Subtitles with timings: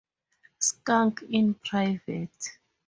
[0.57, 2.57] Skunk in private.